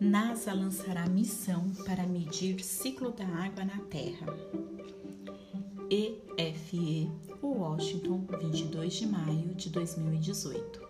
NASA 0.00 0.54
lançará 0.54 1.06
missão 1.06 1.68
para 1.84 2.06
medir 2.06 2.64
ciclo 2.64 3.12
da 3.12 3.26
água 3.26 3.66
na 3.66 3.78
Terra. 3.80 4.34
EFE, 5.90 7.10
Washington, 7.42 8.24
22 8.40 8.94
de 8.94 9.06
maio 9.06 9.54
de 9.54 9.68
2018. 9.68 10.88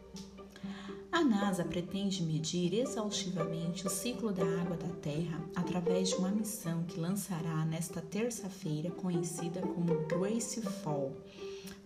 A 1.10 1.24
NASA 1.24 1.64
pretende 1.64 2.22
medir 2.22 2.72
exaustivamente 2.72 3.84
o 3.84 3.90
ciclo 3.90 4.32
da 4.32 4.44
água 4.60 4.76
da 4.76 4.94
Terra 5.02 5.42
através 5.56 6.10
de 6.10 6.14
uma 6.14 6.30
missão 6.30 6.84
que 6.84 7.00
lançará 7.00 7.64
nesta 7.64 8.00
terça-feira, 8.00 8.92
conhecida 8.92 9.60
como 9.60 10.06
Grace 10.06 10.62
Fall 10.62 11.16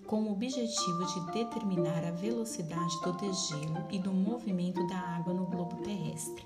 com 0.07 0.23
o 0.23 0.32
objetivo 0.32 1.07
de 1.07 1.32
determinar 1.32 2.05
a 2.05 2.11
velocidade 2.11 3.01
do 3.02 3.12
degelo 3.12 3.84
e 3.91 3.98
do 3.98 4.12
movimento 4.12 4.87
da 4.87 4.98
água 4.98 5.33
no 5.33 5.47
globo 5.47 5.77
terrestre. 5.83 6.45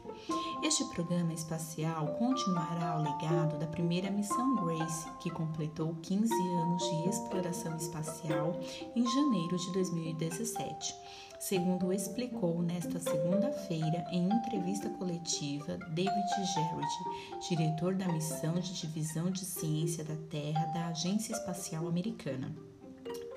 Este 0.62 0.84
programa 0.86 1.32
espacial 1.32 2.06
continuará 2.18 2.98
o 2.98 3.02
legado 3.02 3.58
da 3.58 3.66
primeira 3.66 4.10
missão 4.10 4.56
Grace, 4.56 5.08
que 5.20 5.30
completou 5.30 5.94
15 6.02 6.32
anos 6.32 6.82
de 6.82 7.08
exploração 7.08 7.76
espacial 7.76 8.58
em 8.94 9.04
janeiro 9.04 9.56
de 9.56 9.72
2017. 9.72 10.94
Segundo 11.38 11.92
explicou 11.92 12.60
nesta 12.60 12.98
segunda-feira 12.98 14.04
em 14.10 14.28
entrevista 14.28 14.88
coletiva 14.90 15.78
David 15.94 16.52
Gerard, 16.52 17.48
diretor 17.48 17.94
da 17.94 18.08
missão 18.08 18.54
de 18.54 18.74
divisão 18.74 19.30
de 19.30 19.44
ciência 19.44 20.02
da 20.02 20.16
Terra 20.28 20.66
da 20.74 20.88
Agência 20.88 21.32
Espacial 21.32 21.86
Americana. 21.86 22.52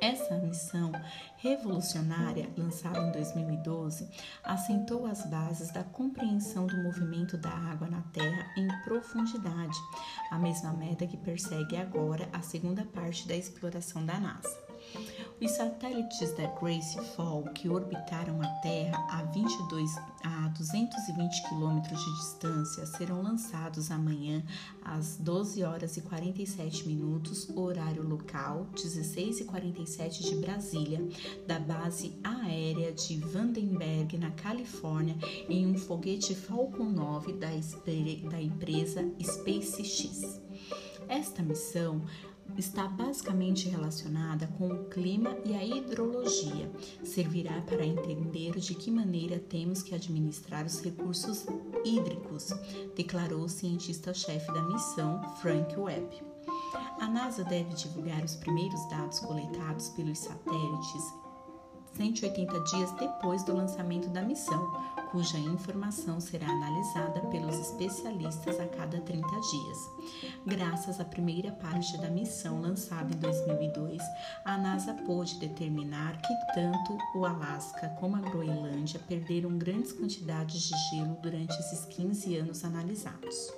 Essa 0.02 0.36
missão 0.36 0.91
revolucionária, 1.38 2.50
lançada 2.58 2.98
em 2.98 3.12
2012, 3.12 4.09
assentou 4.44 5.06
as 5.06 5.23
bases 5.28 5.72
da 5.72 5.84
compreensão 5.84 6.66
do 6.66 6.75
movimento 6.81 7.38
da 7.38 7.52
água 7.52 7.88
na 7.88 8.02
Terra 8.12 8.52
em 8.58 8.67
profundidade, 8.81 9.78
a 10.31 10.40
mesma 10.40 10.73
meta 10.73 11.06
que 11.06 11.17
persegue 11.17 11.78
agora 11.78 12.28
a 12.34 12.42
segunda 12.42 12.84
parte 12.84 13.28
da 13.28 13.36
exploração 13.36 14.03
da 14.03 14.20
NASA. 14.20 14.72
Os 15.40 15.52
satélites 15.52 16.36
da 16.36 16.47
Grace 16.59 17.00
Fall, 17.16 17.44
que 17.53 17.70
orbitaram 17.70 18.42
a 18.42 18.47
Terra 18.62 18.97
a, 19.12 19.23
22, 19.25 19.97
a 20.20 20.20
220 20.92 21.47
quilômetros 21.47 22.03
de 22.03 22.14
distância, 22.17 22.86
serão 22.86 23.22
lançados 23.22 23.89
amanhã 23.89 24.44
às 24.84 25.17
12 25.17 25.64
horas 25.64 25.95
e 25.95 26.02
47 26.02 26.88
minutos, 26.88 27.50
horário 27.56 28.08
local, 28.08 28.67
16 28.75 29.42
e 29.42 29.44
47 29.45 30.23
de 30.23 30.36
Brasília, 30.36 31.02
da 31.47 31.59
base 31.59 32.14
aérea 32.23 32.92
de 32.92 33.17
Vandenberg, 33.17 34.17
na 34.17 34.31
Califórnia, 34.31 35.16
em 35.50 35.66
um 35.66 35.78
foguete 35.78 36.36
Falcon 36.36 36.89
9 36.89 37.34
da, 37.34 37.50
da 38.30 38.42
empresa 38.42 39.09
SpaceX. 39.22 40.42
Esta 41.08 41.42
missão 41.42 42.02
está 42.57 42.88
basicamente 42.88 43.69
relacionada 43.69 44.47
com 44.57 44.67
o 44.67 44.85
clima 44.85 45.38
e 45.45 45.53
a 45.53 45.63
hidrologia. 45.63 46.71
Servirá 47.03 47.61
para 47.61 47.85
entender 47.85 48.59
de 48.59 48.75
que 48.75 48.91
maneira 48.91 49.39
temos 49.39 49.81
que 49.81 49.95
administrar 49.95 50.66
os 50.66 50.81
recursos 50.81 51.45
hídricos, 51.83 52.49
declarou 52.95 53.44
o 53.44 53.49
cientista-chefe 53.49 54.52
da 54.52 54.63
missão, 54.63 55.22
Frank 55.38 55.75
Webb. 55.79 56.23
A 56.99 57.07
NASA 57.07 57.44
deve 57.44 57.73
divulgar 57.73 58.23
os 58.23 58.35
primeiros 58.35 58.88
dados 58.89 59.19
coletados 59.19 59.89
pelos 59.89 60.19
satélites 60.19 61.20
180 62.02 62.59
dias 62.61 62.91
depois 62.94 63.44
do 63.44 63.55
lançamento 63.55 64.09
da 64.09 64.23
missão, 64.23 64.73
cuja 65.11 65.38
informação 65.38 66.19
será 66.19 66.47
analisada 66.47 67.19
pelos 67.27 67.55
especialistas 67.59 68.59
a 68.59 68.66
cada 68.66 69.00
30 69.01 69.28
dias. 69.28 69.78
Graças 70.44 71.00
à 71.00 71.06
primeira 71.06 71.51
parte 71.51 71.95
da 72.00 72.09
missão 72.09 72.59
lançada 72.59 73.13
em 73.13 73.19
2002, 73.19 74.01
a 74.44 74.57
NASA 74.57 74.95
pôde 75.06 75.38
determinar 75.40 76.19
que 76.19 76.34
tanto 76.56 76.97
o 77.16 77.23
Alasca 77.23 77.90
como 78.00 78.16
a 78.16 78.19
Groenlândia 78.19 79.00
perderam 79.07 79.56
grandes 79.59 79.94
quantidades 79.94 80.59
de 80.59 80.75
gelo 80.90 81.16
durante 81.22 81.53
esses 81.59 81.85
15 81.85 82.35
anos 82.38 82.63
analisados. 82.63 83.53